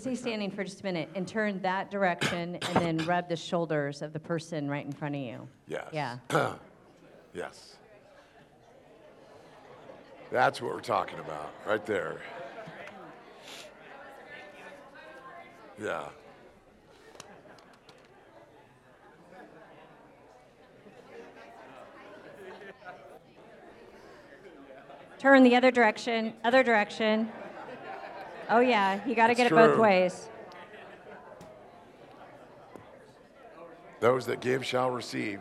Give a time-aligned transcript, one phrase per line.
[0.00, 4.00] Stay standing for just a minute and turn that direction and then rub the shoulders
[4.00, 5.46] of the person right in front of you.
[5.68, 5.88] Yes.
[5.92, 6.16] Yeah.
[7.32, 7.76] Yes.
[10.32, 12.20] That's what we're talking about, right there.
[15.80, 16.08] Yeah.
[25.20, 27.30] Turn the other direction, other direction.
[28.52, 30.28] Oh, yeah, you got to get it both ways.
[34.00, 35.40] Those that give shall receive.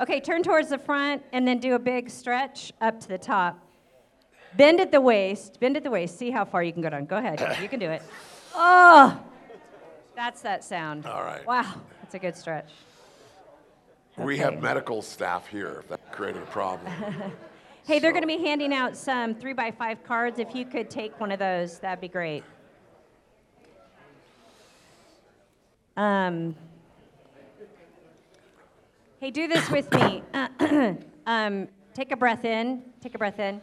[0.00, 3.67] Okay, turn towards the front and then do a big stretch up to the top.
[4.58, 6.18] Bend at the waist, bend at the waist.
[6.18, 7.06] See how far you can go down.
[7.06, 8.02] Go ahead, you can do it.
[8.56, 9.16] Oh,
[10.16, 11.06] that's that sound.
[11.06, 11.46] All right.
[11.46, 12.68] Wow, that's a good stretch.
[14.16, 16.92] We have medical staff here if that created a problem.
[17.86, 20.38] Hey, they're going to be handing out some three by five cards.
[20.38, 22.44] If you could take one of those, that'd be great.
[25.96, 26.54] Um,
[29.20, 30.22] hey, do this with me.
[31.26, 32.82] um, take a breath in.
[33.00, 33.62] Take a breath in.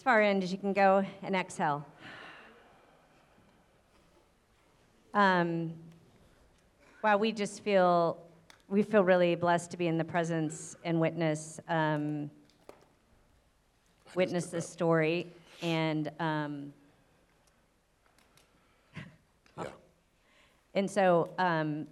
[0.00, 1.84] As far in as you can go, and exhale.
[5.12, 5.74] Um,
[7.04, 8.16] wow, we just feel
[8.70, 12.30] we feel really blessed to be in the presence and witness um,
[14.14, 15.26] witness this story
[15.60, 16.72] and um,
[19.58, 19.64] Yeah.
[20.76, 21.86] and so um,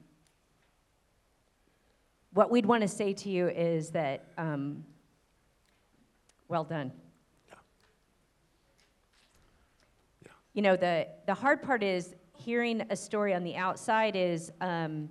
[2.32, 4.82] what we'd want to say to you is that um,
[6.48, 6.90] well done
[10.58, 15.08] you know the the hard part is hearing a story on the outside is um,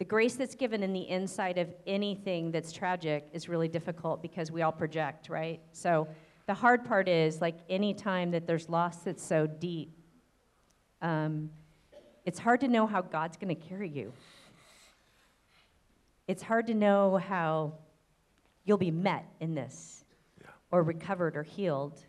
[0.00, 4.50] the grace that's given in the inside of anything that's tragic is really difficult because
[4.50, 6.08] we all project right so
[6.48, 9.96] the hard part is like any time that there's loss that's so deep
[11.02, 11.50] um,
[12.24, 14.12] it's hard to know how god's going to carry you
[16.26, 17.74] it's hard to know how
[18.64, 20.04] you'll be met in this
[20.40, 20.48] Yeah.
[20.72, 22.04] or recovered or healed.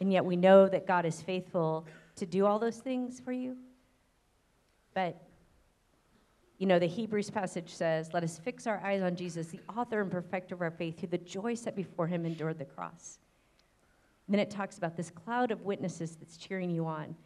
[0.00, 1.86] And yet we know that God is faithful
[2.16, 3.56] to do all those things for you.
[4.94, 5.20] But,
[6.58, 10.00] you know, the Hebrews passage says, Let us fix our eyes on Jesus, the author
[10.00, 13.18] and perfecter of our faith, who the joy set before him endured the cross.
[14.26, 17.16] And then it talks about this cloud of witnesses that's cheering you on.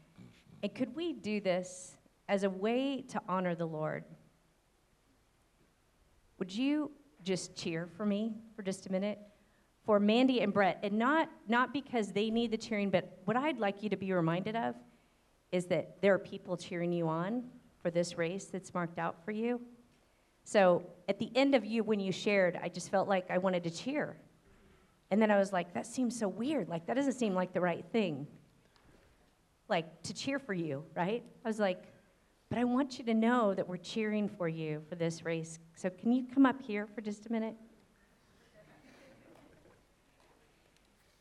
[0.63, 1.97] And could we do this
[2.29, 4.05] as a way to honor the Lord?
[6.39, 6.93] Would you
[7.25, 9.19] just cheer for me for just a minute?
[9.85, 13.59] For Mandy and Brett, and not, not because they need the cheering, but what I'd
[13.59, 14.77] like you to be reminded of
[15.51, 17.45] is that there are people cheering you on
[17.83, 19.61] for this race that's marked out for you.
[20.45, 23.65] So at the end of you, when you shared, I just felt like I wanted
[23.65, 24.17] to cheer.
[25.11, 26.69] And then I was like, that seems so weird.
[26.69, 28.27] Like, that doesn't seem like the right thing.
[29.69, 31.23] Like, to cheer for you, right?
[31.45, 31.83] I was like,
[32.49, 35.59] but I want you to know that we're cheering for you for this race.
[35.75, 37.55] So, can you come up here for just a minute?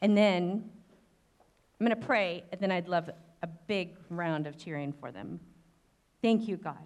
[0.02, 0.70] And then
[1.80, 3.10] I'm going to pray, and then I'd love
[3.42, 5.40] a big round of cheering for them.
[6.22, 6.78] Thank you, God.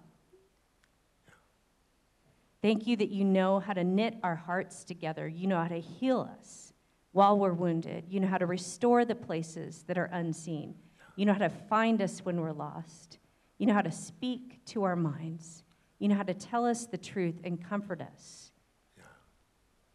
[2.62, 5.28] Thank you that you know how to knit our hearts together.
[5.28, 6.72] You know how to heal us
[7.12, 8.04] while we're wounded.
[8.08, 10.74] You know how to restore the places that are unseen.
[11.14, 13.18] You know how to find us when we're lost.
[13.58, 15.64] You know how to speak to our minds.
[15.98, 18.50] You know how to tell us the truth and comfort us.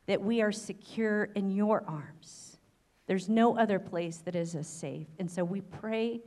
[0.07, 2.50] That we are secure in your arms.
[3.11, 5.07] There's no other place that is as safe.
[5.19, 6.21] And so we pray,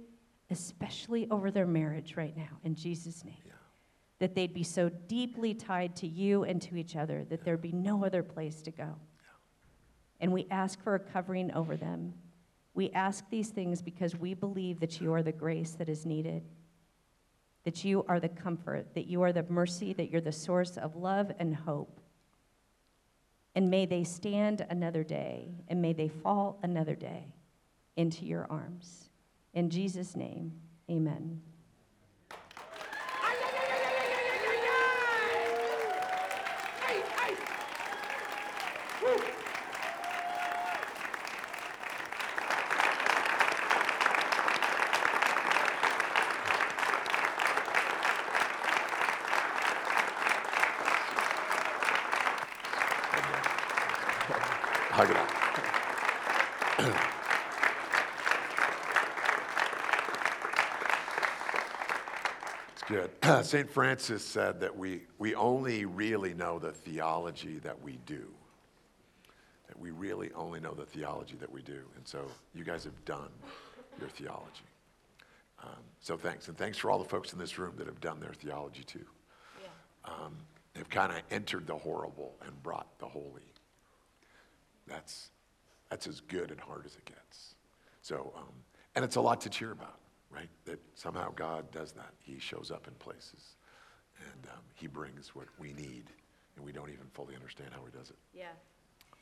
[0.50, 3.38] especially over their marriage right now, in Jesus' name,
[4.18, 7.72] that they'd be so deeply tied to you and to each other that there'd be
[7.72, 8.96] no other place to go.
[10.20, 12.12] And we ask for a covering over them.
[12.74, 16.42] We ask these things because we believe that you are the grace that is needed,
[17.64, 20.96] that you are the comfort, that you are the mercy, that you're the source of
[20.96, 21.98] love and hope.
[23.54, 27.34] And may they stand another day, and may they fall another day
[27.96, 29.10] into your arms.
[29.52, 30.52] In Jesus' name,
[30.90, 31.40] amen.
[62.94, 63.10] Good.
[63.44, 63.68] St.
[63.68, 68.26] Francis said that we, we only really know the theology that we do.
[69.66, 71.80] That we really only know the theology that we do.
[71.96, 73.30] And so you guys have done
[73.98, 74.68] your theology.
[75.62, 76.46] Um, so thanks.
[76.48, 79.06] And thanks for all the folks in this room that have done their theology too.
[80.04, 80.36] Um,
[80.74, 83.50] they've kind of entered the horrible and brought the holy.
[84.86, 85.30] That's,
[85.90, 87.54] that's as good and hard as it gets.
[88.02, 88.52] So, um,
[88.94, 89.98] and it's a lot to cheer about
[90.34, 90.48] right?
[90.64, 92.12] That somehow God does that.
[92.18, 93.56] He shows up in places
[94.32, 96.04] and um, he brings what we need
[96.56, 98.16] and we don't even fully understand how he does it.
[98.32, 98.46] Yeah.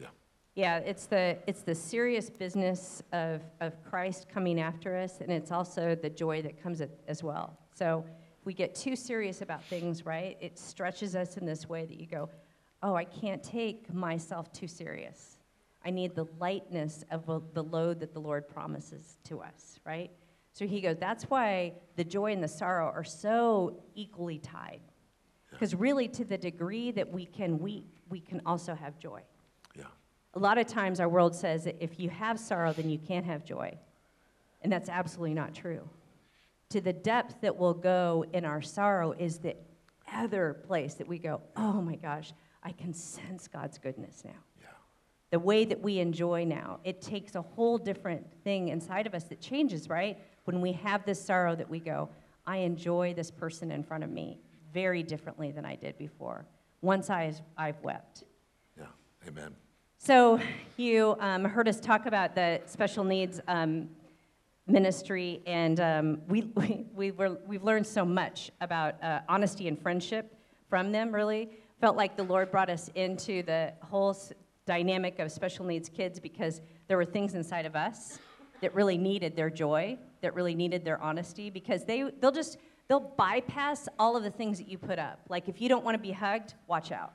[0.00, 0.08] Yeah.
[0.54, 5.50] Yeah, it's the, it's the serious business of, of Christ coming after us, and it's
[5.50, 7.56] also the joy that comes as well.
[7.74, 8.04] So
[8.38, 11.98] if we get too serious about things, right, it stretches us in this way that
[11.98, 12.28] you go,
[12.82, 15.38] oh, I can't take myself too serious.
[15.84, 17.24] I need the lightness of
[17.54, 20.10] the load that the Lord promises to us, right?
[20.52, 24.80] So he goes, that's why the joy and the sorrow are so equally tied.
[25.50, 29.20] Because really, to the degree that we can weep, we can also have joy.
[29.76, 29.84] Yeah.
[30.34, 33.26] A lot of times, our world says that if you have sorrow, then you can't
[33.26, 33.76] have joy.
[34.62, 35.88] And that's absolutely not true.
[36.70, 39.56] To the depth that we'll go in our sorrow is the
[40.10, 42.32] other place that we go, oh my gosh,
[42.62, 44.30] I can sense God's goodness now.
[44.60, 44.68] Yeah.
[45.30, 49.24] The way that we enjoy now, it takes a whole different thing inside of us
[49.24, 50.18] that changes, right?
[50.44, 52.08] When we have this sorrow that we go,
[52.46, 54.38] I enjoy this person in front of me
[54.72, 56.46] very differently than I did before.
[56.80, 58.24] Once I, I've wept.
[58.76, 58.86] Yeah,
[59.28, 59.54] amen.
[59.98, 60.40] So
[60.76, 63.88] you um, heard us talk about the special needs um,
[64.66, 69.80] ministry, and um, we, we, we were, we've learned so much about uh, honesty and
[69.80, 70.34] friendship
[70.68, 71.50] from them, really.
[71.80, 74.16] Felt like the Lord brought us into the whole
[74.66, 78.18] dynamic of special needs kids because there were things inside of us
[78.62, 83.00] that really needed their joy, that really needed their honesty, because they, they'll just, they'll
[83.00, 85.20] bypass all of the things that you put up.
[85.28, 87.12] Like if you don't want to be hugged, watch out,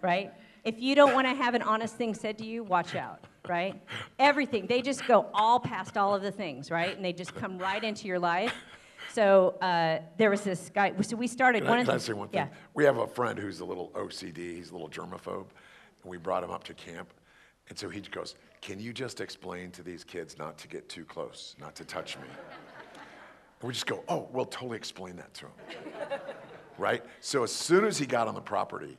[0.00, 0.32] right?
[0.64, 3.82] If you don't want to have an honest thing said to you, watch out, right?
[4.18, 4.66] Everything.
[4.66, 6.96] They just go all past all of the things, right?
[6.96, 8.54] And they just come right into your life.
[9.12, 10.94] So uh, there was this guy.
[11.02, 11.60] So we started.
[11.60, 12.38] Can one I, of can the, I say one thing?
[12.38, 12.48] yeah.
[12.72, 14.56] We have a friend who's a little OCD.
[14.56, 15.46] He's a little germaphobe,
[16.02, 17.12] and we brought him up to camp.
[17.68, 21.04] And so he goes, Can you just explain to these kids not to get too
[21.04, 22.28] close, not to touch me?
[23.60, 25.52] And we just go, Oh, we'll totally explain that to him.
[26.78, 27.02] right?
[27.20, 28.98] So as soon as he got on the property,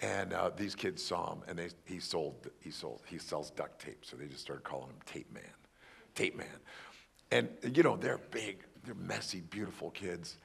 [0.00, 3.80] and uh, these kids saw him, and they, he sold, he sold, he sells duct
[3.80, 5.42] tape, so they just started calling him Tape Man,
[6.14, 6.46] Tape Man.
[7.32, 10.38] And you know they're big, they're messy, beautiful kids.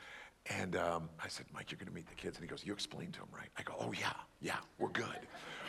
[0.48, 2.74] And um, I said, Mike, you're going to meet the kids, and he goes, You
[2.74, 3.48] explained to them, right?
[3.57, 5.19] I go, Oh yeah, yeah, we're good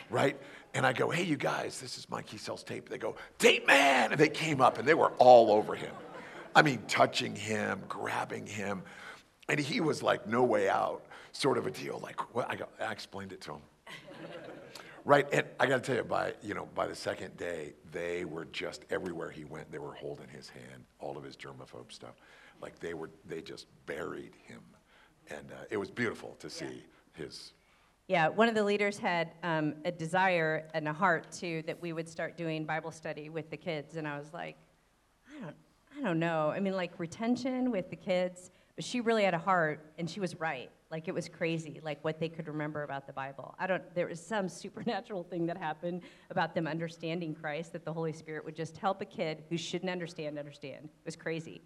[0.09, 0.37] right?
[0.73, 2.27] And I go, hey, you guys, this is Mike.
[2.37, 2.89] Sells tape.
[2.89, 4.11] They go, tape man.
[4.11, 5.93] And they came up and they were all over him.
[6.55, 8.83] I mean, touching him, grabbing him.
[9.47, 11.99] And he was like, no way out, sort of a deal.
[12.01, 12.49] Like, what?
[12.49, 13.61] I, go, I explained it to him.
[15.05, 15.27] right?
[15.31, 18.45] And I got to tell you, by, you know, by the second day, they were
[18.45, 22.15] just everywhere he went, they were holding his hand, all of his germaphobe stuff.
[22.61, 24.61] Like they were, they just buried him.
[25.29, 27.25] And uh, it was beautiful to see yeah.
[27.25, 27.53] his
[28.07, 31.91] yeah, one of the leaders had um, a desire and a heart too that we
[31.91, 34.57] would start doing Bible study with the kids, and I was like,
[35.35, 35.55] I don't,
[35.97, 36.51] I don't know.
[36.51, 40.19] I mean, like retention with the kids, but she really had a heart, and she
[40.19, 40.69] was right.
[40.91, 43.55] Like it was crazy, like what they could remember about the Bible.
[43.57, 43.83] I don't.
[43.95, 48.45] There was some supernatural thing that happened about them understanding Christ that the Holy Spirit
[48.45, 50.85] would just help a kid who shouldn't understand understand.
[50.85, 51.63] It was crazy.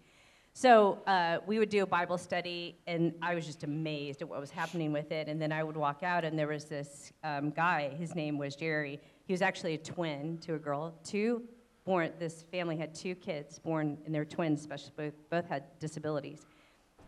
[0.60, 4.38] So uh, we would do a Bible study, and I was just amazed at what
[4.38, 5.26] was happening with it.
[5.26, 7.88] And then I would walk out, and there was this um, guy.
[7.98, 9.00] His name was Jerry.
[9.24, 10.94] He was actually a twin to a girl.
[11.02, 11.44] Two
[11.86, 12.12] born.
[12.18, 14.60] This family had two kids born, and they're twins.
[14.60, 16.44] Especially both, both had disabilities.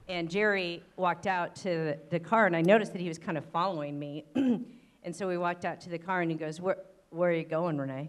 [0.08, 3.44] And Jerry walked out to the car, and I noticed that he was kind of
[3.44, 4.24] following me.
[4.34, 6.78] and so we walked out to the car, and he goes, "Where,
[7.10, 8.08] where are you going, Renee?"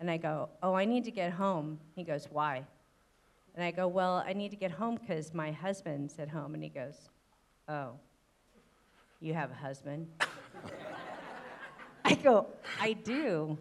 [0.00, 2.64] And I go, "Oh, I need to get home." He goes, "Why?"
[3.54, 6.54] And I go, Well, I need to get home because my husband's at home.
[6.54, 7.10] And he goes,
[7.68, 7.92] Oh,
[9.20, 10.08] you have a husband?
[12.04, 12.46] I go,
[12.80, 13.58] I do.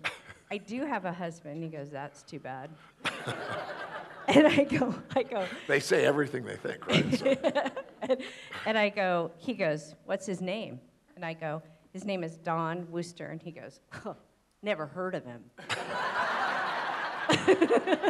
[0.49, 1.63] I do have a husband.
[1.63, 2.69] He goes, That's too bad.
[4.27, 5.45] and I go, I go.
[5.67, 7.19] They say everything they think, right?
[7.19, 7.25] So.
[8.01, 8.17] and,
[8.65, 10.79] and I go, he goes, What's his name?
[11.15, 11.61] And I go,
[11.93, 13.27] His name is Don Wooster.
[13.27, 14.15] And he goes, oh,
[14.63, 15.43] Never heard of him.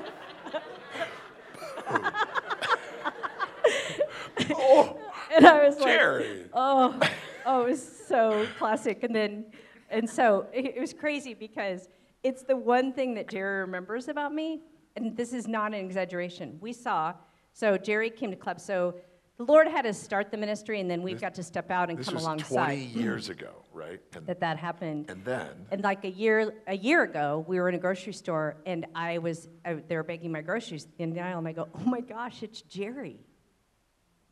[5.46, 6.40] and I was Jerry.
[6.40, 7.00] like, oh,
[7.46, 9.04] oh, it was so classic.
[9.04, 9.46] And then,
[9.90, 11.90] and so it, it was crazy because
[12.24, 14.62] it's the one thing that Jerry remembers about me,
[14.96, 16.58] and this is not an exaggeration.
[16.62, 17.14] We saw,
[17.54, 18.60] so Jerry came to club.
[18.60, 18.96] So
[19.38, 21.90] the Lord had us start the ministry, and then we This- got to step out
[21.90, 24.00] and This come was alongside 20 years ago, right?
[24.16, 25.10] And, that that happened.
[25.10, 28.58] and then, And like a year, a year ago, we were in a grocery store,
[28.68, 31.68] and I was, I, they were bagging my groceries in the aisle, and I go,
[31.74, 33.20] "Oh my gosh, it's Jerry."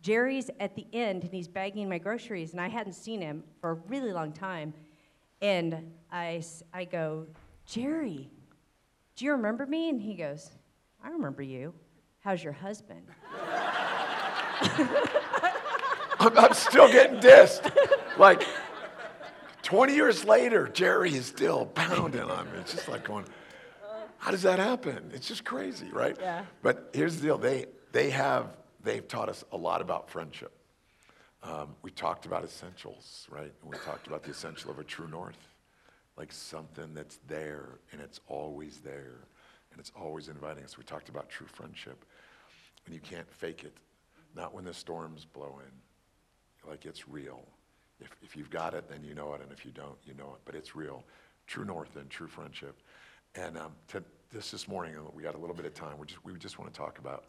[0.01, 3.71] Jerry's at the end, and he's bagging my groceries, and I hadn't seen him for
[3.71, 4.73] a really long time,
[5.41, 6.41] and I,
[6.73, 7.27] I go,
[7.65, 8.29] "Jerry,
[9.15, 10.51] do you remember me?" And he goes,
[11.03, 11.73] "I remember you.
[12.19, 13.03] How's your husband?"
[16.19, 17.71] I'm, I'm still getting dissed.
[18.17, 18.43] Like
[19.63, 22.57] 20 years later, Jerry is still pounding on me.
[22.59, 23.25] It's just like going,
[24.17, 25.11] how does that happen?
[25.13, 26.17] It's just crazy, right?
[26.19, 26.43] Yeah.
[26.61, 28.47] But here's the deal they, they have,
[28.83, 30.51] they've taught us a lot about friendship.
[31.41, 33.53] Um, we talked about essentials, right?
[33.61, 35.47] And we talked about the essential of a true north,
[36.17, 39.27] like something that's there and it's always there
[39.71, 40.77] and it's always inviting us.
[40.77, 42.03] We talked about true friendship,
[42.85, 43.73] and you can't fake it,
[44.35, 46.69] not when the storms blow in.
[46.69, 47.45] Like it's real.
[48.01, 50.33] If, if you've got it, then you know it, and if you don't, you know
[50.33, 50.41] it.
[50.45, 51.03] But it's real.
[51.47, 52.81] True north and true friendship.
[53.35, 55.97] And um, to, this this morning, we got a little bit of time.
[55.97, 57.25] We just we just want to talk about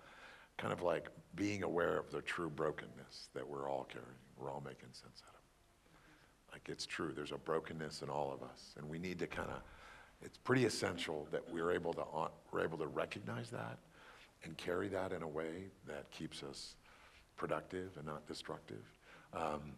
[0.60, 4.08] kind of like being aware of the true brokenness that we're all carrying.
[4.36, 6.52] We're all making sense out of.
[6.52, 7.12] Like it's true.
[7.14, 9.62] There's a brokenness in all of us, and we need to kind of.
[10.22, 12.04] It's pretty essential that we're able to
[12.52, 13.78] we're able to recognize that
[14.44, 16.76] and carry that in a way that keeps us
[17.36, 18.84] productive and not destructive.
[19.32, 19.72] Um,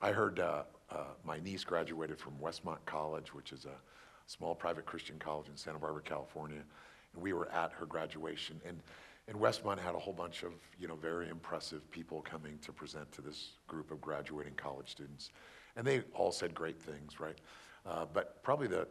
[0.00, 3.76] I heard uh, uh, my niece graduated from Westmont College, which is a
[4.26, 6.62] small private Christian college in Santa Barbara, California,
[7.14, 8.60] and we were at her graduation.
[8.64, 8.80] And,
[9.28, 13.12] and Westmont had a whole bunch of you know very impressive people coming to present
[13.12, 15.30] to this group of graduating college students,
[15.76, 17.38] and they all said great things, right?
[17.86, 18.88] Uh, but probably the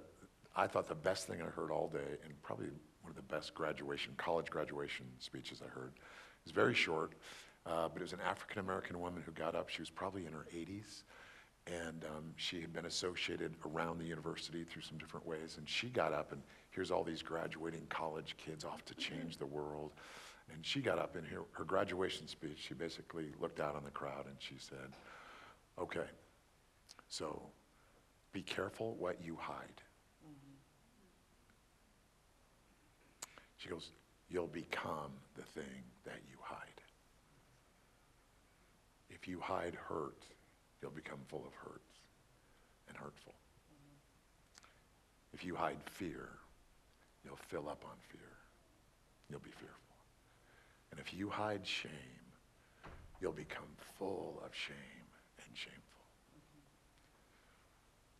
[0.56, 2.68] I thought the best thing I heard all day, and probably
[3.02, 7.14] one of the best graduation, college graduation speeches I heard, it was very short,
[7.66, 9.70] uh, but it was an African American woman who got up.
[9.70, 11.04] She was probably in her 80s,
[11.66, 15.56] and um, she had been associated around the university through some different ways.
[15.58, 19.46] And she got up, and here's all these graduating college kids off to change the
[19.46, 19.92] world.
[20.54, 22.66] And she got up in her, her graduation speech.
[22.68, 24.94] She basically looked out on the crowd and she said,
[25.80, 26.08] Okay,
[27.10, 27.42] so
[28.32, 29.82] be careful what you hide.
[30.26, 30.56] Mm-hmm.
[33.58, 33.92] She goes,
[34.30, 36.82] You'll become the thing that you hide.
[39.10, 40.24] If you hide hurt,
[40.82, 41.94] you'll become full of hurts
[42.88, 43.34] and hurtful.
[43.34, 45.34] Mm-hmm.
[45.34, 46.30] If you hide fear,
[47.24, 48.20] you'll fill up on fear.
[49.30, 49.87] You'll be fearful.
[50.92, 51.92] And if you hide shame,
[53.20, 53.66] you'll become
[53.98, 54.76] full of shame
[55.46, 55.82] and shameful.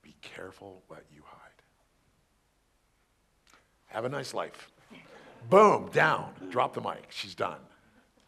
[0.02, 1.48] Be careful what you hide.
[3.88, 4.70] Have a nice life.
[5.50, 6.32] Boom, down.
[6.50, 7.08] Drop the mic.
[7.10, 7.60] She's done.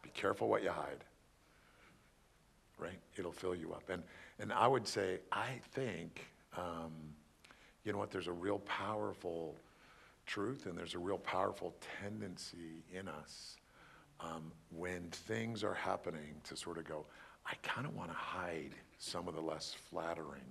[0.01, 1.03] Be careful what you hide.
[2.77, 2.99] Right?
[3.17, 3.89] It'll fill you up.
[3.89, 4.03] And,
[4.39, 6.25] and I would say, I think,
[6.57, 6.91] um,
[7.83, 9.55] you know what, there's a real powerful
[10.25, 13.57] truth and there's a real powerful tendency in us
[14.19, 17.05] um, when things are happening to sort of go,
[17.45, 20.41] I kind of want to hide some of the less flattering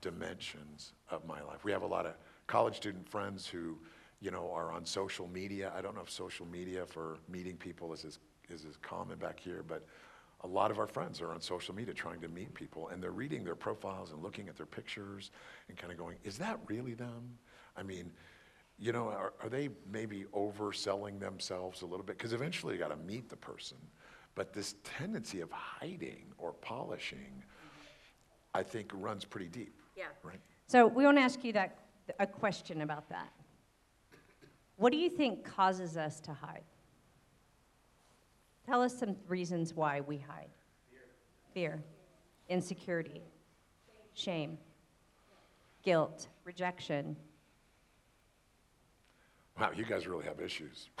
[0.00, 1.64] dimensions of my life.
[1.64, 2.14] We have a lot of
[2.46, 3.78] college student friends who,
[4.20, 5.72] you know, are on social media.
[5.76, 8.18] I don't know if social media for meeting people is as,
[8.50, 9.86] is as common back here, but
[10.44, 13.12] a lot of our friends are on social media trying to meet people and they're
[13.12, 15.30] reading their profiles and looking at their pictures
[15.68, 17.38] and kind of going, is that really them?
[17.76, 18.10] I mean,
[18.82, 22.18] you know, are, are they maybe overselling themselves a little bit?
[22.18, 23.76] Because eventually you got to meet the person.
[24.34, 27.44] But this tendency of hiding or polishing,
[28.54, 29.80] I think, runs pretty deep.
[29.96, 30.06] Yeah.
[30.24, 30.40] Right?
[30.66, 31.78] So we want to ask you that
[32.18, 33.30] a question about that.
[34.78, 36.64] What do you think causes us to hide?
[38.66, 40.50] Tell us some reasons why we hide.
[41.54, 41.82] Fear.
[42.48, 43.20] insecurity,
[44.14, 44.58] shame,
[45.84, 47.14] guilt, rejection.
[49.58, 50.88] Wow, you guys really have issues.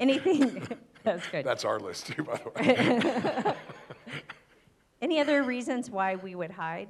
[0.00, 0.66] Anything?
[1.04, 1.44] That's good.
[1.44, 3.54] That's our list too, by the way.
[5.02, 6.88] Any other reasons why we would hide?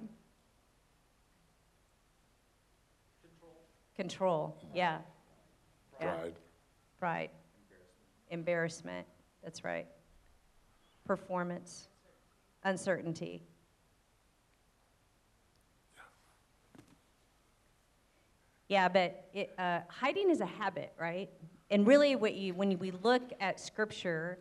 [3.22, 3.56] Control.
[3.96, 4.98] Control, yeah.
[6.00, 6.14] Yeah.
[6.14, 6.34] Pride.
[6.98, 7.30] Pride.
[8.30, 9.06] Embarrassment,
[9.42, 9.86] that's right.
[11.06, 11.88] Performance,
[12.64, 13.42] uncertainty.
[18.68, 21.30] Yeah, but it, uh, hiding is a habit, right?
[21.70, 24.38] And really, you, when we look at Scripture,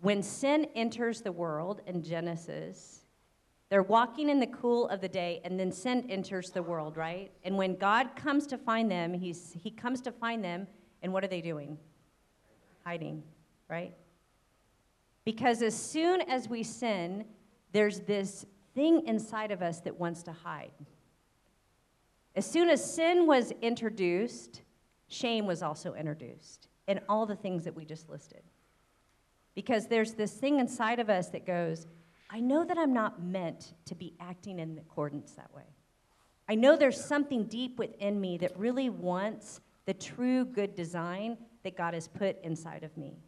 [0.00, 3.00] when sin enters the world in Genesis,
[3.68, 7.30] they're walking in the cool of the day, and then sin enters the world, right?
[7.44, 10.66] And when God comes to find them, he's, He comes to find them,
[11.02, 11.78] and what are they doing?
[12.84, 13.22] Hiding.
[13.68, 13.94] right?
[15.24, 17.24] Because as soon as we sin,
[17.72, 20.72] there's this thing inside of us that wants to hide.
[22.36, 24.62] As soon as sin was introduced,
[25.08, 28.42] shame was also introduced, and all the things that we just listed.
[29.54, 31.86] Because there's this thing inside of us that goes,
[32.30, 35.74] I know that I'm not meant to be acting in accordance that way.
[36.48, 41.76] I know there's something deep within me that really wants the true good design that
[41.76, 43.18] God has put inside of me.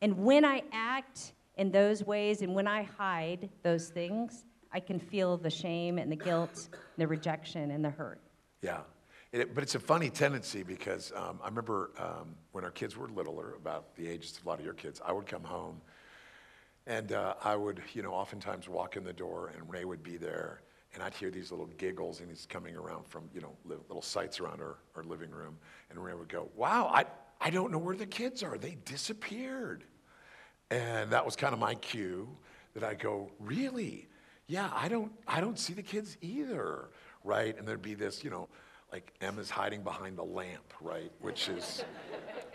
[0.00, 4.98] And when I act in those ways and when I hide those things, I can
[4.98, 8.20] feel the shame and the guilt, and the rejection and the hurt.
[8.62, 8.80] Yeah.
[9.32, 13.08] It, but it's a funny tendency because um, I remember um, when our kids were
[13.08, 15.80] littler, about the ages of a lot of your kids, I would come home
[16.86, 20.16] and uh, I would, you know, oftentimes walk in the door and Ray would be
[20.16, 20.62] there
[20.94, 24.40] and I'd hear these little giggles and he's coming around from, you know, little sights
[24.40, 25.58] around our, our living room.
[25.90, 27.04] And Ray would go, wow, I,
[27.40, 28.56] I don't know where the kids are.
[28.56, 29.84] They disappeared.
[30.70, 32.28] And that was kind of my cue
[32.72, 34.08] that I go, really?
[34.48, 36.88] Yeah, I don't, I don't see the kids either,
[37.22, 37.56] right?
[37.56, 38.48] And there'd be this, you know,
[38.90, 41.12] like Emma's hiding behind the lamp, right?
[41.20, 41.84] Which is,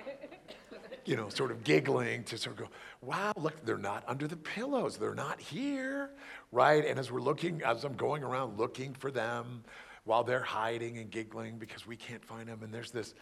[1.05, 2.69] you know, sort of giggling to sort of go,
[3.01, 4.97] wow, look, they're not under the pillows.
[4.97, 6.09] They're not here,
[6.51, 6.83] right?
[6.83, 9.63] And as we're looking, as I'm going around looking for them
[10.05, 13.13] while they're hiding and giggling because we can't find them, and there's this,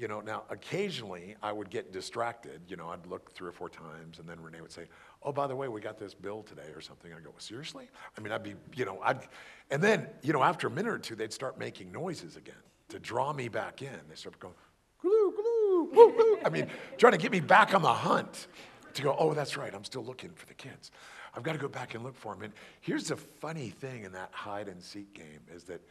[0.00, 2.62] you know, now occasionally I would get distracted.
[2.68, 4.86] You know, I'd look three or four times, and then Renee would say,
[5.22, 8.20] "Oh, by the way, we got this bill today or something." I'd go, "Seriously?" I
[8.22, 9.28] mean, I'd be, you know, I'd,
[9.70, 12.98] and then, you know, after a minute or two, they'd start making noises again to
[12.98, 14.00] draw me back in.
[14.08, 14.54] They start going,
[15.02, 16.38] glue, glue, glue, glue.
[16.46, 18.46] I mean, trying to get me back on the hunt
[18.94, 20.92] to go, "Oh, that's right, I'm still looking for the kids.
[21.34, 24.12] I've got to go back and look for them." And here's the funny thing in
[24.12, 25.82] that hide and seek game is that,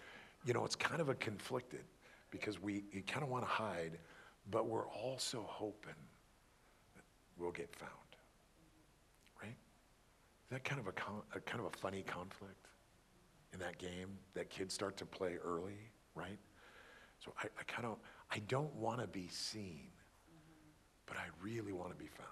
[0.46, 1.84] you know, it's kind of a conflicted
[2.31, 3.98] because we kind of want to hide,
[4.51, 5.93] but we're also hoping
[6.95, 7.03] that
[7.38, 7.91] we'll get found.
[9.41, 9.50] Right?
[10.45, 12.68] Is that kind of a, con- a kind of a funny conflict
[13.53, 16.37] in that game that kids start to play early, right?
[17.24, 17.98] So I, I kind of
[18.31, 19.87] I don't want to be seen,
[21.07, 22.27] but I really want to be found.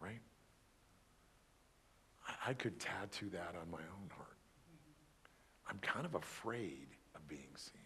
[0.00, 0.20] Right?
[2.26, 4.36] I, I could tattoo that on my own heart.
[5.68, 7.85] I'm kind of afraid of being seen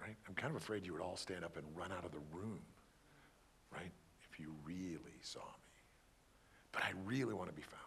[0.00, 0.16] right?
[0.28, 2.60] I'm kind of afraid you would all stand up and run out of the room,
[3.72, 3.92] right?
[4.30, 5.82] If you really saw me.
[6.72, 7.82] But I really want to be found,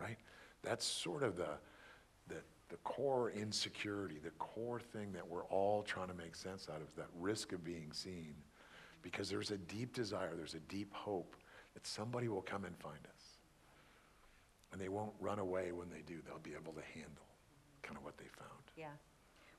[0.00, 0.18] right?
[0.62, 1.50] That's sort of the,
[2.28, 2.36] the,
[2.68, 6.94] the core insecurity, the core thing that we're all trying to make sense out of,
[6.96, 8.34] that risk of being seen.
[9.02, 11.36] Because there's a deep desire, there's a deep hope
[11.74, 13.22] that somebody will come and find us.
[14.72, 16.16] And they won't run away when they do.
[16.26, 17.24] They'll be able to handle
[17.82, 18.50] kind of what they found.
[18.76, 18.88] Yeah.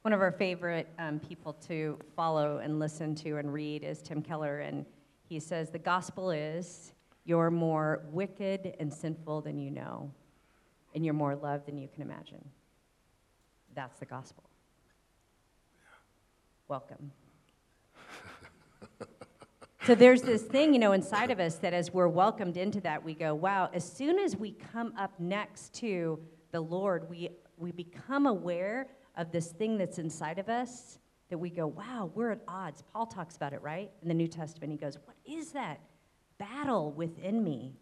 [0.04, 4.22] One of our favorite um, people to follow and listen to and read is Tim
[4.22, 4.86] Keller, and
[5.28, 6.94] he says, The gospel is
[7.26, 10.10] you're more wicked and sinful than you know,
[10.96, 12.44] and you're more loved than you can imagine.
[13.76, 14.46] That's the gospel.
[16.70, 17.12] Welcome.
[19.86, 23.04] so there's this thing, you know, inside of us that as we're welcomed into that,
[23.04, 26.20] we go, wow, as soon as we come up next to
[26.52, 28.88] the Lord, we, we become aware
[29.20, 30.98] of this thing that's inside of us
[31.30, 32.82] that we go, wow, we're at odds.
[32.94, 33.92] Paul talks about it, right?
[34.02, 35.80] In the New Testament, he goes, what is that
[36.40, 37.76] battle within me?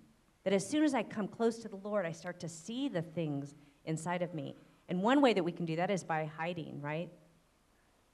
[0.44, 3.04] That as soon as I come close to the Lord, I start to see the
[3.04, 4.56] things inside of me.
[4.90, 7.10] And one way that we can do that is by hiding, right?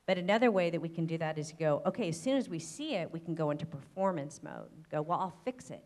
[0.05, 2.49] But another way that we can do that is to go, okay, as soon as
[2.49, 4.67] we see it, we can go into performance mode.
[4.91, 5.83] Go, well, I'll fix it.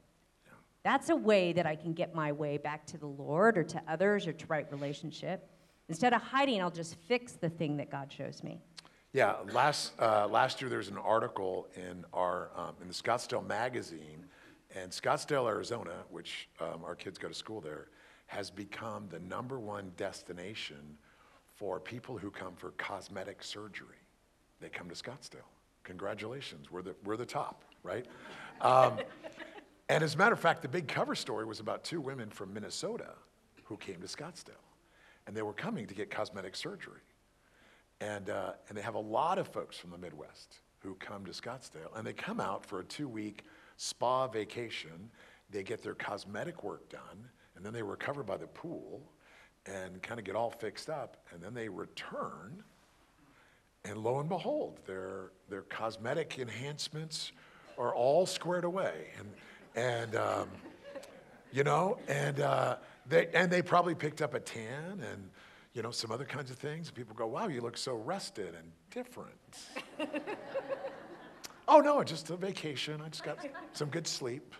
[0.83, 3.81] That's a way that I can get my way back to the Lord or to
[3.87, 5.47] others or to right relationship.
[5.89, 8.59] Instead of hiding, I'll just fix the thing that God shows me.
[9.13, 13.45] Yeah, last, uh, last year there was an article in, our, um, in the Scottsdale
[13.45, 14.25] Magazine,
[14.75, 17.87] and Scottsdale, Arizona, which um, our kids go to school there,
[18.27, 20.97] has become the number one destination
[21.55, 23.95] for people who come for cosmetic surgery.
[24.59, 25.47] They come to Scottsdale.
[25.85, 28.05] Congratulations, we're the, we're the top, right?
[28.59, 28.97] Um,
[29.87, 32.53] and as a matter of fact, the big cover story was about two women from
[32.53, 33.11] Minnesota
[33.63, 34.66] who came to Scottsdale
[35.27, 37.01] and they were coming to get cosmetic surgery.
[37.99, 41.31] And, uh, and they have a lot of folks from the Midwest who come to
[41.31, 43.43] Scottsdale, and they come out for a two week
[43.75, 45.09] spa vacation.
[45.51, 49.01] They get their cosmetic work done, and then they recover by the pool
[49.65, 52.63] and kind of get all fixed up, and then they return.
[53.83, 57.31] And lo and behold, their, their cosmetic enhancements
[57.77, 59.07] are all squared away.
[59.17, 59.27] And,
[59.75, 60.49] and um,
[61.51, 62.77] you know, and uh,
[63.09, 65.29] they, and they probably picked up a tan and,
[65.73, 66.87] you know, some other kinds of things.
[66.87, 69.33] And People go, wow, you look so rested and different.
[71.67, 73.01] Oh, no, just a vacation.
[73.01, 73.39] I just got
[73.73, 74.55] some good sleep,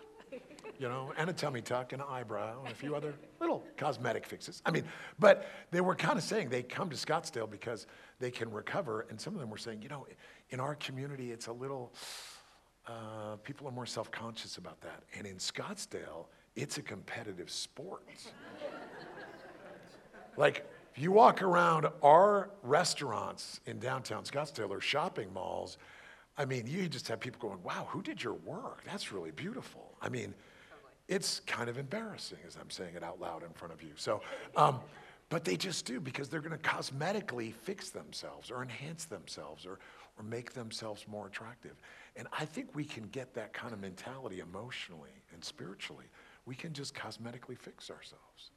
[0.78, 4.26] you know, and a tummy tuck and an eyebrow and a few other little cosmetic
[4.26, 4.60] fixes.
[4.66, 4.84] I mean,
[5.18, 7.86] but they were kind of saying they come to Scottsdale because
[8.18, 9.06] they can recover.
[9.08, 10.06] And some of them were saying, you know,
[10.50, 11.94] in our community, it's a little,
[12.86, 15.02] uh, people are more self conscious about that.
[15.16, 16.26] And in Scottsdale,
[16.58, 18.02] it's a competitive sport.
[20.36, 25.78] like, if you walk around our restaurants in downtown Scottsdale or shopping malls,
[26.36, 28.82] I mean, you just have people going, wow, who did your work?
[28.84, 29.94] That's really beautiful.
[30.02, 30.34] I mean,
[31.06, 33.90] it's kind of embarrassing as I'm saying it out loud in front of you.
[33.94, 34.20] So,
[34.56, 34.80] um,
[35.28, 39.78] but they just do because they're going to cosmetically fix themselves or enhance themselves or,
[40.18, 41.80] or make themselves more attractive.
[42.16, 46.06] And I think we can get that kind of mentality emotionally and spiritually.
[46.48, 48.52] We can just cosmetically fix ourselves.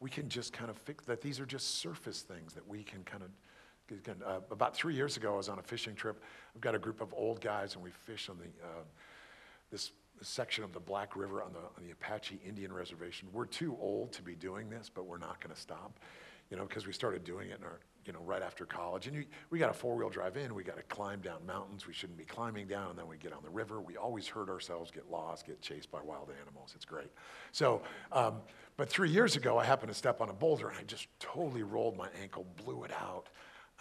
[0.00, 1.20] We can just kind of fix that.
[1.20, 3.28] These are just surface things that we can kind of.
[3.90, 6.22] Again, uh, about three years ago, I was on a fishing trip.
[6.54, 8.82] I've got a group of old guys, and we fish on the uh,
[9.70, 9.90] this
[10.22, 13.28] section of the Black River on the, on the Apache Indian Reservation.
[13.30, 16.00] We're too old to be doing this, but we're not going to stop,
[16.50, 19.06] you know, because we started doing it in our, you know, right after college.
[19.06, 20.54] And you, we got a four-wheel drive in.
[20.54, 21.86] We got to climb down mountains.
[21.86, 23.80] We shouldn't be climbing down, and then we get on the river.
[23.80, 26.72] We always hurt ourselves, get lost, get chased by wild animals.
[26.74, 27.10] It's great.
[27.52, 28.40] So, um,
[28.76, 31.62] but three years ago, I happened to step on a boulder, and I just totally
[31.62, 33.28] rolled my ankle, blew it out.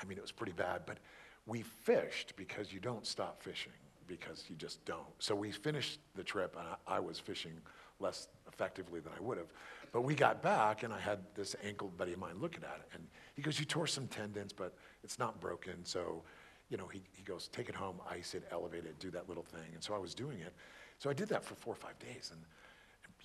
[0.01, 0.97] I mean, it was pretty bad, but
[1.45, 3.73] we fished because you don't stop fishing
[4.07, 5.01] because you just don't.
[5.19, 7.53] So we finished the trip, and I, I, was fishing
[7.99, 9.47] less effectively than I would have.
[9.91, 12.89] But we got back, and I had this ankle buddy of mine looking at it,
[12.93, 16.23] and he goes, "You tore some tendons, but it's not broken." So,
[16.69, 19.43] you know, he, he goes, "Take it home, ice it, elevate it, do that little
[19.43, 20.53] thing." And so I was doing it.
[20.99, 22.41] So I did that for four or five days, and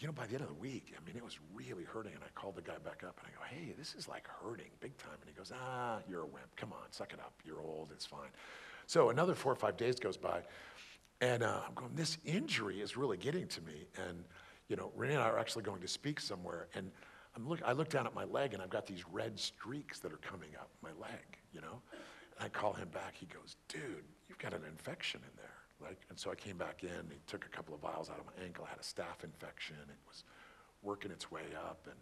[0.00, 2.12] you know, by the end of the week, I mean, it was really hurting.
[2.14, 4.68] And I called the guy back up and I go, hey, this is like hurting
[4.80, 5.16] big time.
[5.20, 6.54] And he goes, ah, you're a wimp.
[6.56, 7.32] Come on, suck it up.
[7.44, 7.88] You're old.
[7.92, 8.28] It's fine.
[8.86, 10.42] So another four or five days goes by.
[11.20, 13.88] And uh, I'm going, this injury is really getting to me.
[14.08, 14.22] And,
[14.68, 16.68] you know, Renee and I are actually going to speak somewhere.
[16.74, 16.92] And
[17.38, 20.12] I'm look, I look down at my leg and I've got these red streaks that
[20.12, 21.80] are coming up my leg, you know?
[22.36, 23.14] And I call him back.
[23.14, 25.88] He goes, dude, you've got an infection in there.
[25.88, 28.26] Like, and so I came back in, he took a couple of vials out of
[28.26, 30.24] my ankle, I had a staph infection, it was
[30.82, 31.86] working its way up.
[31.86, 31.94] And,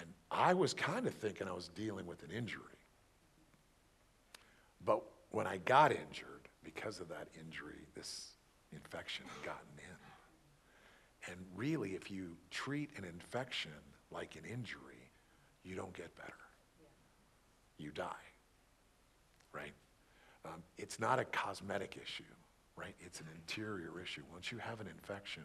[0.00, 2.64] and I was kind of thinking I was dealing with an injury.
[4.84, 8.30] But when I got injured, because of that injury, this
[8.72, 11.32] infection had gotten in.
[11.32, 13.70] And really, if you treat an infection
[14.10, 15.10] like an injury,
[15.64, 16.32] you don't get better.
[17.78, 18.06] You die,
[19.52, 19.72] right?
[20.44, 22.24] Um, it's not a cosmetic issue
[22.76, 22.94] right?
[23.00, 24.22] It's an interior issue.
[24.30, 25.42] Once you have an infection,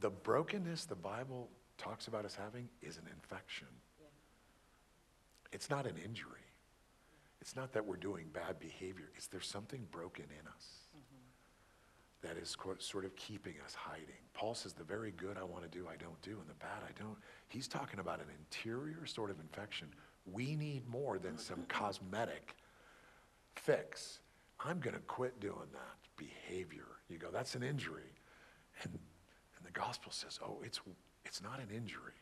[0.00, 3.68] the brokenness the Bible talks about us having is an infection.
[5.50, 6.44] It's not an injury.
[7.40, 9.10] It's not that we're doing bad behavior.
[9.16, 10.66] It's there's something broken in us
[12.22, 14.22] that is sort of keeping us hiding.
[14.34, 16.82] Paul says, the very good I want to do, I don't do, and the bad
[16.86, 17.16] I don't.
[17.48, 19.88] He's talking about an interior sort of infection.
[20.32, 22.56] We need more than some cosmetic
[23.54, 24.20] fix.
[24.64, 26.86] I'm going to quit doing that behavior.
[27.08, 28.12] You go, that's an injury.
[28.82, 30.80] And, and the gospel says, oh, it's,
[31.24, 32.14] it's not an injury.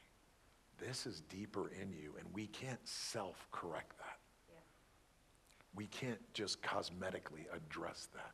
[0.78, 4.18] This is deeper in you, and we can't self correct that.
[4.48, 4.60] Yeah.
[5.74, 8.32] We can't just cosmetically address that.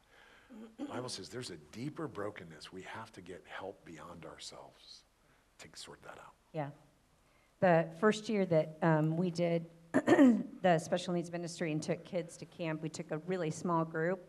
[0.78, 2.72] The Bible says there's a deeper brokenness.
[2.72, 5.02] We have to get help beyond ourselves
[5.58, 6.34] to sort that out.
[6.52, 6.68] Yeah.
[7.60, 12.46] The first year that um, we did the special needs ministry and took kids to
[12.46, 14.26] camp, we took a really small group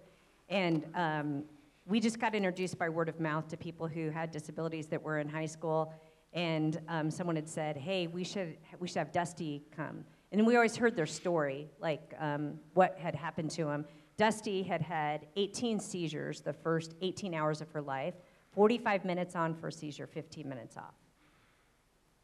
[0.49, 1.43] and um,
[1.85, 5.19] we just got introduced by word of mouth to people who had disabilities that were
[5.19, 5.93] in high school.
[6.33, 10.03] And um, someone had said, hey, we should, we should have Dusty come.
[10.31, 13.85] And we always heard their story, like um, what had happened to him.
[14.17, 18.13] Dusty had had 18 seizures the first 18 hours of her life,
[18.51, 20.93] 45 minutes on for a seizure, 15 minutes off.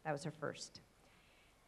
[0.04, 0.80] That was her first.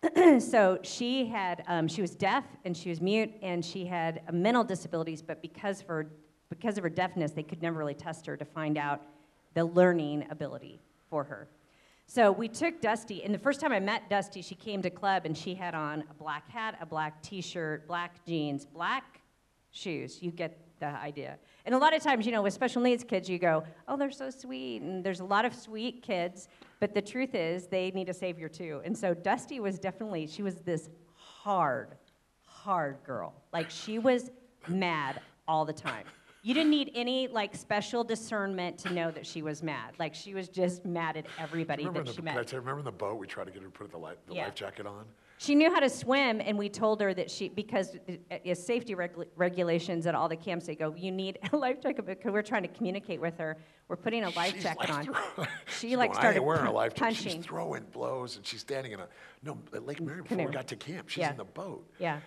[0.41, 4.65] so she had, um, she was deaf and she was mute and she had mental
[4.65, 6.07] disabilities, but because of her
[6.53, 9.01] because of her deafness, they could never really test her to find out
[9.55, 11.49] the learning ability for her.
[12.07, 15.25] So we took Dusty, and the first time I met Dusty, she came to club
[15.25, 19.22] and she had on a black hat, a black t-shirt, black jeans, black
[19.73, 20.23] shoes.
[20.23, 21.39] You get the idea.
[21.65, 24.11] And a lot of times, you know, with special needs kids, you go, oh, they're
[24.11, 24.83] so sweet.
[24.83, 26.49] And there's a lot of sweet kids,
[26.81, 28.81] but the truth is they need a savior too.
[28.85, 31.97] And so Dusty was definitely, she was this hard,
[32.45, 33.35] hard girl.
[33.53, 34.31] Like she was
[34.69, 36.05] mad all the time.
[36.45, 39.95] You didn't need any like special discernment to know that she was mad.
[40.01, 42.53] Like she was just mad at everybody that the, she met.
[42.53, 44.35] I remember in the boat we tried to get her to put the life, the
[44.35, 44.45] yeah.
[44.47, 45.05] life jacket on.
[45.43, 47.97] She knew how to swim, and we told her that she, because
[48.31, 52.07] it's safety regu- regulations at all the camps, they go, you need a life jacket
[52.07, 53.57] because we're trying to communicate with her.
[53.89, 55.05] We're putting a life She's jacket like on.
[55.05, 55.15] throw-
[55.67, 57.03] She she's like going, I started ain't wearing a life jacket.
[57.03, 57.33] punching.
[57.39, 59.09] She's throwing blows, and she's standing in a
[59.43, 60.47] no at Lake Mary before Canoe.
[60.47, 61.09] we got to camp.
[61.09, 61.33] She's Yeah.
[61.33, 61.91] in the boat.
[61.99, 62.21] Yeah.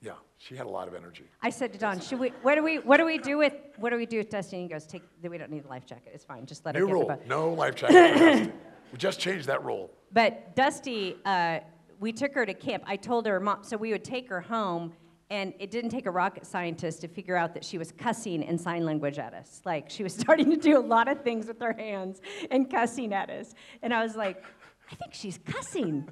[0.00, 1.26] Yeah, she had a lot of energy.
[1.42, 3.90] I said to Don, should we, what do we, what do we do with, what
[3.90, 4.56] do we do with Dusty?
[4.56, 6.10] And he goes, take, we don't need a life jacket.
[6.12, 6.44] It's fine.
[6.46, 7.26] Just let her New get the rule: boat.
[7.26, 7.94] no life jacket.
[8.16, 8.52] for Dusty.
[8.92, 9.90] we just changed that rule.
[10.12, 11.60] But Dusty, uh,
[12.00, 12.84] we took her to camp.
[12.86, 14.92] I told her, mom, so we would take her home,
[15.30, 18.56] and it didn't take a rocket scientist to figure out that she was cussing in
[18.58, 19.60] sign language at us.
[19.64, 23.12] Like, she was starting to do a lot of things with her hands and cussing
[23.12, 23.54] at us.
[23.82, 24.44] And I was like,
[24.90, 26.08] I think she's cussing.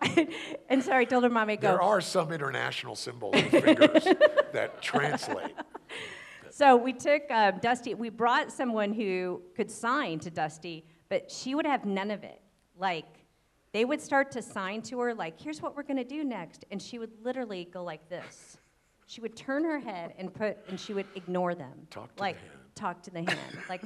[0.68, 4.04] and so I told her, mom, I go, There are some international symbols and fingers
[4.52, 5.54] that translate.
[6.50, 11.54] So we took uh, Dusty, we brought someone who could sign to Dusty, but she
[11.54, 12.40] would have none of it.
[12.76, 13.21] Like,
[13.72, 16.64] they would start to sign to her, like, here's what we're gonna do next.
[16.70, 18.58] And she would literally go like this.
[19.06, 21.86] She would turn her head and put, and she would ignore them.
[21.90, 22.50] Talk to the like, hand.
[22.74, 23.58] talk to the hand.
[23.68, 23.82] Like,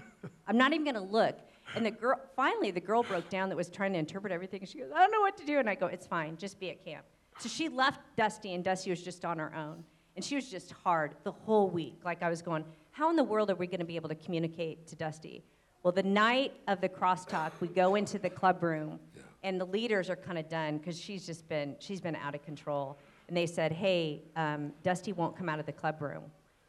[0.47, 1.39] I'm not even gonna look.
[1.75, 4.65] And the girl, finally, the girl broke down that was trying to interpret everything.
[4.65, 5.59] She goes, I don't know what to do.
[5.59, 7.05] And I go, it's fine, just be at camp.
[7.39, 9.85] So she left Dusty, and Dusty was just on her own.
[10.15, 12.01] And she was just hard the whole week.
[12.05, 14.87] Like, I was going, how in the world are we gonna be able to communicate
[14.89, 15.45] to Dusty?
[15.83, 18.99] Well, the night of the crosstalk, we go into the club room,
[19.47, 22.43] and the leaders are kind of done because she's just been, she's been out of
[22.43, 22.99] control.
[23.29, 26.25] And they said, hey, um, Dusty won't come out of the club room.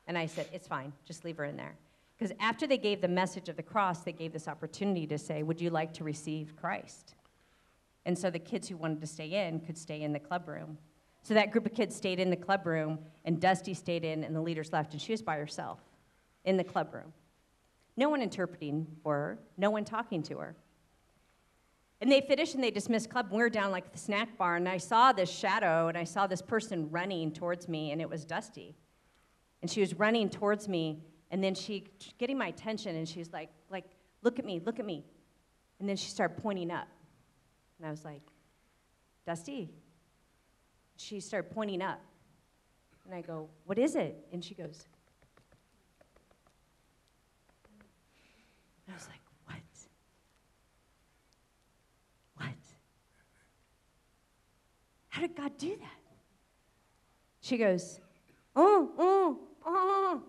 [0.06, 1.76] And I said, it's fine, just leave her in there.
[2.16, 5.44] Because after they gave the message of the cross, they gave this opportunity to say,
[5.44, 7.16] Would you like to receive Christ?
[8.06, 10.78] And so the kids who wanted to stay in could stay in the club room.
[11.24, 14.36] So that group of kids stayed in the club room, and Dusty stayed in, and
[14.36, 15.80] the leaders left, and she was by herself
[16.46, 17.12] in the club room.
[17.98, 20.56] No one interpreting for her, no one talking to her.
[22.00, 23.28] And they finished and they dismissed club.
[23.30, 26.28] And we're down like the snack bar, and I saw this shadow, and I saw
[26.28, 28.76] this person running towards me, and it was Dusty.
[29.62, 33.50] And she was running towards me, and then she getting my attention, and she's like,
[33.72, 33.86] like,
[34.22, 35.04] look at me, look at me.
[35.80, 36.88] And then she started pointing up.
[37.78, 38.22] And I was like,
[39.26, 39.70] Dusty.
[40.96, 42.02] She started pointing up.
[43.06, 44.18] And I go, what is it?
[44.34, 44.86] And she goes,
[48.90, 49.58] I was like, what?
[52.36, 52.48] What?
[55.18, 56.00] How did God do that?
[57.42, 58.00] She goes,
[58.56, 60.22] oh, oh, oh.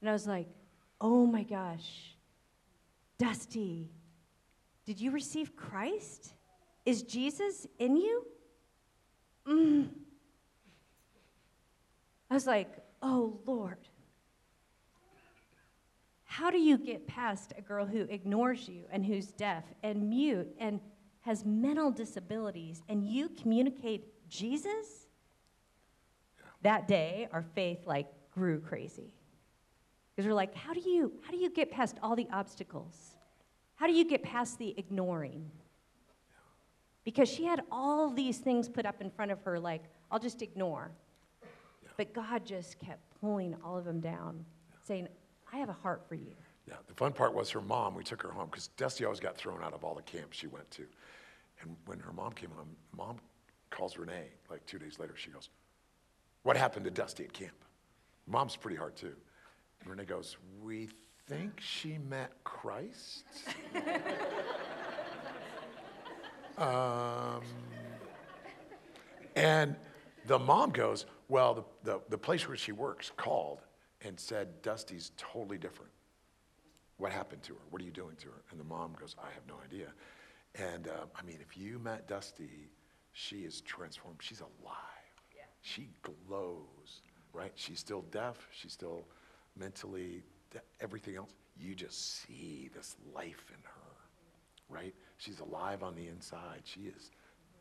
[0.00, 0.48] And I was like,
[0.98, 2.16] oh my gosh,
[3.18, 3.90] Dusty,
[4.86, 6.32] did you receive Christ?
[6.86, 8.26] Is Jesus in you?
[9.46, 9.90] Mm.
[12.30, 12.70] I was like,
[13.02, 13.76] oh Lord.
[16.24, 20.48] How do you get past a girl who ignores you and who's deaf and mute
[20.58, 20.80] and
[21.22, 25.06] has mental disabilities and you communicate Jesus?
[26.62, 29.14] That day, our faith like grew crazy.
[30.14, 33.16] Because we're like, how do you how do you get past all the obstacles?
[33.76, 35.50] How do you get past the ignoring?
[37.04, 40.42] Because she had all these things put up in front of her, like, I'll just
[40.42, 40.90] ignore.
[41.96, 44.44] But God just kept pulling all of them down,
[44.86, 45.08] saying,
[45.52, 46.34] I have a heart for you.
[46.70, 47.96] Yeah, the fun part was her mom.
[47.96, 50.46] We took her home because Dusty always got thrown out of all the camps she
[50.46, 50.86] went to.
[51.62, 53.16] And when her mom came home, mom
[53.70, 55.14] calls Renee like two days later.
[55.16, 55.48] She goes,
[56.44, 57.56] What happened to Dusty at camp?
[58.28, 59.14] Mom's pretty hard too.
[59.80, 60.88] And Renee goes, We
[61.26, 63.24] think she met Christ.
[66.56, 67.42] um,
[69.34, 69.74] and
[70.28, 73.58] the mom goes, Well, the, the, the place where she works called
[74.02, 75.90] and said, Dusty's totally different.
[77.00, 77.60] What happened to her?
[77.70, 78.42] What are you doing to her?
[78.50, 79.86] And the mom goes, I have no idea.
[80.54, 82.68] And uh, I mean, if you met Dusty,
[83.12, 84.18] she is transformed.
[84.20, 84.76] She's alive.
[85.34, 85.44] Yeah.
[85.62, 87.00] She glows,
[87.32, 87.52] right?
[87.54, 88.46] She's still deaf.
[88.52, 89.06] She's still
[89.58, 91.30] mentally, de- everything else.
[91.58, 93.96] You just see this life in her,
[94.68, 94.94] right?
[95.16, 96.60] She's alive on the inside.
[96.64, 97.10] She is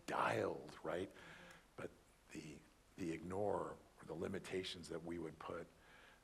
[0.05, 1.09] dialed, right?
[1.77, 1.91] But
[2.33, 2.57] the,
[2.97, 5.65] the ignore or the limitations that we would put,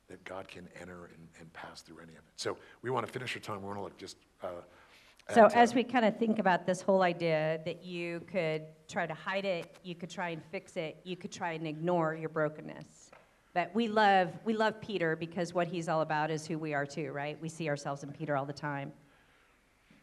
[0.07, 2.33] that God can enter and, and pass through any of it.
[2.35, 3.61] So we want to finish our time.
[3.61, 4.17] We want to look just.
[4.43, 4.47] Uh,
[5.33, 9.07] So, uh, as we kind of think about this whole idea that you could try
[9.07, 12.29] to hide it, you could try and fix it, you could try and ignore your
[12.29, 13.09] brokenness.
[13.55, 16.85] But we love, we love Peter because what he's all about is who we are
[16.85, 17.41] too, right?
[17.41, 18.91] We see ourselves in Peter all the time.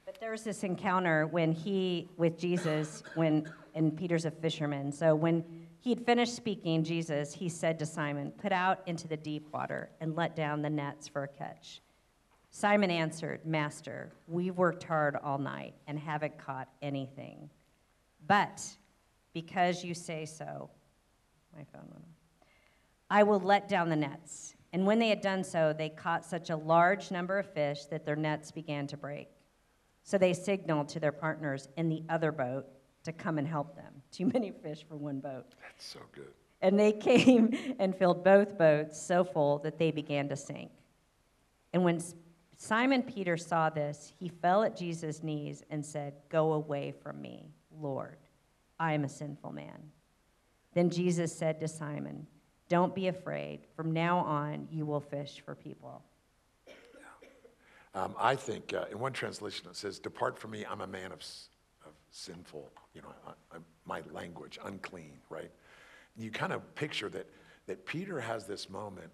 [0.06, 4.90] But there's this encounter when he, with Jesus, when, and Peter's a fisherman.
[4.90, 5.44] So when
[5.82, 9.90] he had finished speaking, Jesus, he said to Simon, Put out into the deep water
[10.00, 11.82] and let down the nets for a catch.
[12.52, 17.50] Simon answered, Master, we've worked hard all night and haven't caught anything.
[18.28, 18.64] But
[19.32, 20.70] because you say so.
[21.52, 22.46] My phone went off.
[23.10, 24.54] I will let down the nets.
[24.72, 28.06] And when they had done so, they caught such a large number of fish that
[28.06, 29.30] their nets began to break.
[30.04, 32.66] So they signaled to their partners in the other boat
[33.02, 33.91] to come and help them.
[34.12, 35.46] Too many fish for one boat.
[35.62, 36.32] That's so good.
[36.60, 40.70] And they came and filled both boats so full that they began to sink.
[41.72, 42.00] And when
[42.56, 47.50] Simon Peter saw this, he fell at Jesus' knees and said, Go away from me,
[47.80, 48.18] Lord.
[48.78, 49.90] I am a sinful man.
[50.74, 52.26] Then Jesus said to Simon,
[52.68, 53.60] Don't be afraid.
[53.74, 56.02] From now on, you will fish for people.
[57.94, 61.12] Um, I think uh, in one translation it says, Depart from me, I'm a man
[61.12, 61.20] of,
[61.84, 65.50] of sinful, you know, I, I, my language, unclean, right?
[66.16, 67.26] You kind of picture that,
[67.66, 69.10] that Peter has this moment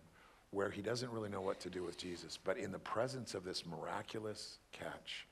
[0.50, 3.44] where he doesn't really know what to do with Jesus, but in the presence of
[3.44, 5.26] this miraculous catch,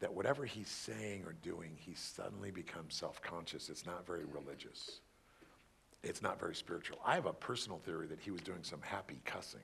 [0.00, 3.68] that whatever he's saying or doing, he suddenly becomes self conscious.
[3.68, 5.00] It's not very religious,
[6.02, 6.98] it's not very spiritual.
[7.04, 9.60] I have a personal theory that he was doing some happy cussing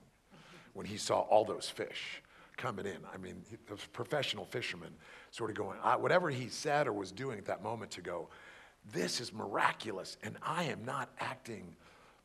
[0.73, 2.21] when he saw all those fish
[2.57, 2.97] coming in.
[3.13, 4.93] I mean, the professional fisherman
[5.31, 8.29] sort of going, ah, whatever he said or was doing at that moment to go,
[8.93, 11.75] this is miraculous, and I am not acting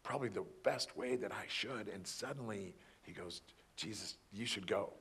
[0.03, 1.89] probably the best way that I should.
[1.93, 3.43] And suddenly he goes,
[3.77, 4.93] Jesus, you should go.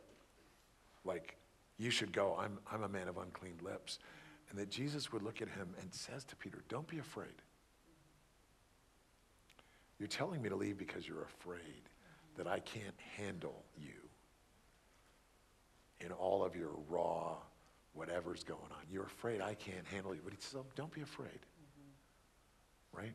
[1.03, 1.35] Like,
[1.77, 2.37] you should go.
[2.39, 3.99] I'm, I'm a man of unclean lips.
[4.49, 7.27] And that Jesus would look at him and says to Peter, Don't be afraid.
[9.99, 11.83] You're telling me to leave because you're afraid
[12.37, 13.91] that I can't handle you
[15.99, 17.35] in all of your raw
[17.93, 18.83] whatever's going on.
[18.91, 20.21] You're afraid I can't handle you.
[20.23, 21.39] But he says, Don't be afraid.
[22.99, 23.13] Right?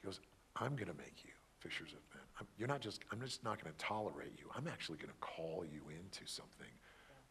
[0.00, 0.20] He goes,
[0.56, 2.22] I'm going to make you fishers of men.
[2.38, 4.50] I'm, you're not just, I'm just not going to tolerate you.
[4.56, 6.68] I'm actually going to call you into something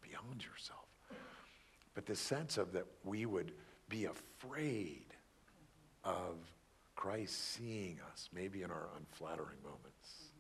[0.02, 0.88] beyond yourself.
[1.94, 3.54] But the sense of that we would
[3.88, 5.06] be afraid
[6.04, 6.38] of
[6.96, 10.32] Christ seeing us, maybe in our unflattering moments,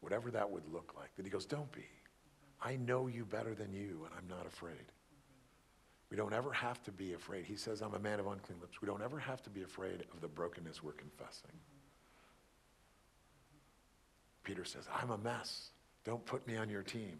[0.00, 1.86] whatever that would look like, that he goes, Don't be.
[2.62, 4.92] I know you better than you, and I'm not afraid.
[6.10, 7.44] We don't ever have to be afraid.
[7.44, 8.80] He says, I'm a man of unclean lips.
[8.80, 11.52] We don't ever have to be afraid of the brokenness we're confessing.
[14.42, 15.70] Peter says, I'm a mess.
[16.04, 17.18] Don't put me on your team.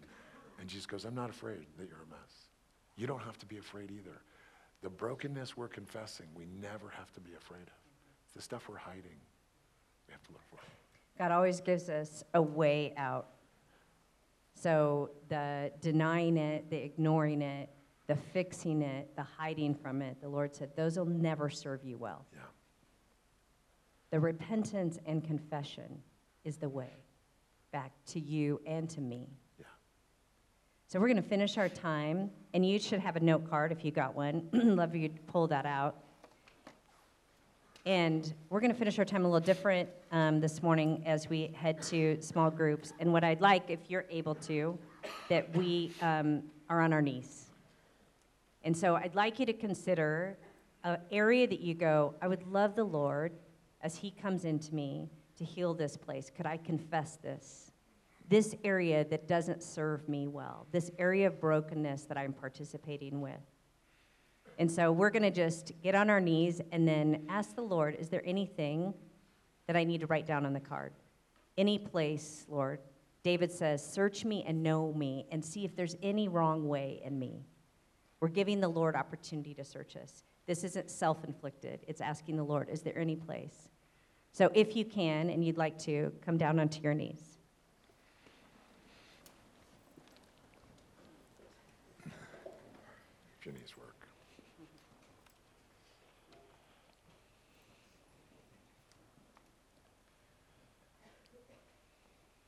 [0.59, 2.49] And Jesus goes, I'm not afraid that you're a mess.
[2.97, 4.23] You don't have to be afraid either.
[4.83, 7.81] The brokenness we're confessing, we never have to be afraid of.
[8.27, 9.21] It's the stuff we're hiding.
[10.09, 10.59] We have to look for.
[11.19, 13.29] God always gives us a way out.
[14.55, 17.69] So the denying it, the ignoring it,
[18.11, 21.97] the fixing it, the hiding from it, the Lord said, those will never serve you
[21.97, 22.27] well.
[22.33, 22.41] Yeah.
[24.11, 26.03] The repentance and confession
[26.43, 26.91] is the way
[27.71, 29.29] back to you and to me.
[29.61, 29.67] Yeah.
[30.89, 33.85] So we're going to finish our time, and you should have a note card if
[33.85, 34.49] you got one.
[34.53, 36.03] Love you to pull that out.
[37.87, 41.55] And we're going to finish our time a little different um, this morning as we
[41.55, 42.93] head to small groups.
[42.99, 44.77] And what I'd like, if you're able to,
[45.29, 47.50] that we um, are on our knees.
[48.63, 50.39] And so I'd like you to consider
[50.85, 53.33] an area that you go, I would love the Lord
[53.81, 56.31] as He comes into me to heal this place?
[56.35, 57.73] Could I confess this?
[58.29, 63.41] This area that doesn't serve me well, this area of brokenness that I'm participating with.
[64.59, 67.97] And so we're going to just get on our knees and then ask the Lord,
[67.99, 68.93] is there anything
[69.67, 70.93] that I need to write down on the card?
[71.57, 72.81] Any place, Lord.
[73.23, 77.19] David says, Search me and know me and see if there's any wrong way in
[77.19, 77.47] me.
[78.21, 80.25] We're giving the Lord opportunity to search us.
[80.47, 83.69] This isn't self inflicted, it's asking the Lord, is there any place?
[84.33, 87.39] So if you can and you'd like to, come down onto your knees.
[92.05, 94.09] If your knees work.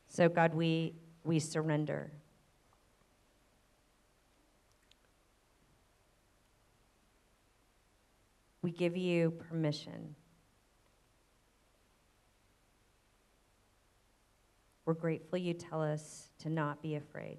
[0.07, 2.11] So, God, we, we surrender.
[8.63, 10.15] We give you permission
[14.85, 17.37] We're grateful you tell us to not be afraid.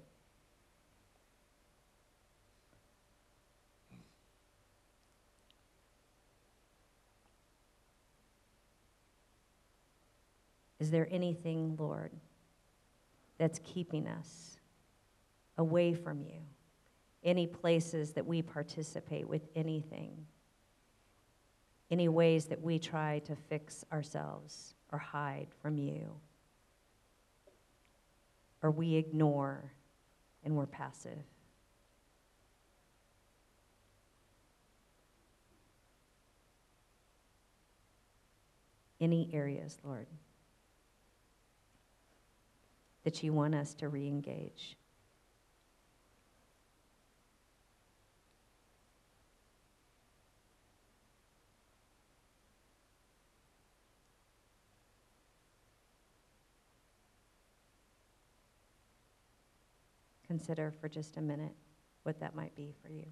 [10.79, 12.11] Is there anything, Lord,
[13.37, 14.57] that's keeping us
[15.57, 16.41] away from you?
[17.23, 20.25] Any places that we participate with anything?
[21.95, 26.19] Any ways that we try to fix ourselves or hide from you?
[28.61, 29.71] or we ignore
[30.43, 31.23] and we're passive.
[38.99, 40.07] any areas, Lord,
[43.03, 44.77] that you want us to re engage.
[60.37, 61.55] Consider for just a minute
[62.03, 63.05] what that might be for you.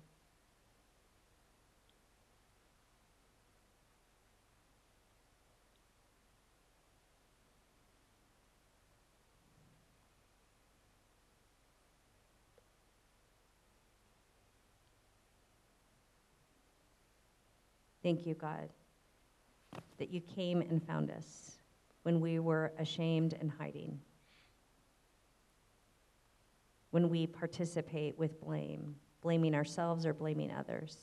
[18.03, 18.67] Thank you, God,
[19.97, 21.51] that you came and found us
[22.01, 23.97] when we were ashamed and hiding.
[26.93, 30.95] When we participate with blame, blaming ourselves or blaming others.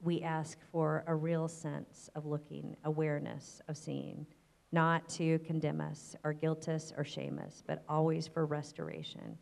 [0.00, 4.24] We ask for a real sense of looking, awareness of seeing,
[4.70, 9.36] not to condemn us or guilt us or shame us, but always for restoration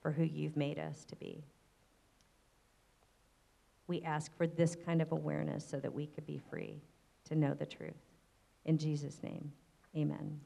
[0.00, 1.44] for who you've made us to be.
[3.86, 6.80] We ask for this kind of awareness so that we could be free
[7.26, 8.00] to know the truth.
[8.64, 9.52] In Jesus' name,
[9.98, 10.40] amen.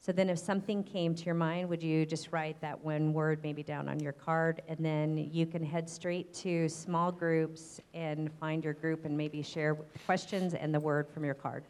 [0.00, 3.38] So then, if something came to your mind, would you just write that one word
[3.44, 4.60] maybe down on your card?
[4.66, 9.42] And then you can head straight to small groups and find your group and maybe
[9.42, 11.62] share questions and the word from your card.